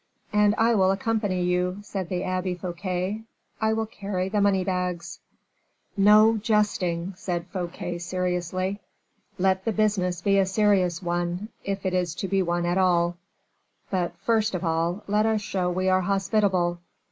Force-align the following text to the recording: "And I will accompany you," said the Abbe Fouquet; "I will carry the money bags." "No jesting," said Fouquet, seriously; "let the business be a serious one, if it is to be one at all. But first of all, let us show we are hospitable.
"And 0.33 0.55
I 0.57 0.73
will 0.73 0.89
accompany 0.89 1.43
you," 1.43 1.77
said 1.83 2.09
the 2.09 2.23
Abbe 2.23 2.55
Fouquet; 2.55 3.21
"I 3.61 3.73
will 3.73 3.85
carry 3.85 4.29
the 4.29 4.41
money 4.41 4.63
bags." 4.63 5.19
"No 5.95 6.37
jesting," 6.37 7.13
said 7.15 7.45
Fouquet, 7.53 7.99
seriously; 7.99 8.79
"let 9.37 9.63
the 9.63 9.71
business 9.71 10.19
be 10.19 10.39
a 10.39 10.45
serious 10.47 11.03
one, 11.03 11.49
if 11.63 11.85
it 11.85 11.93
is 11.93 12.15
to 12.15 12.27
be 12.27 12.41
one 12.41 12.65
at 12.65 12.79
all. 12.79 13.15
But 13.91 14.17
first 14.17 14.55
of 14.55 14.63
all, 14.65 15.03
let 15.05 15.27
us 15.27 15.41
show 15.41 15.69
we 15.69 15.87
are 15.87 16.01
hospitable. 16.01 16.79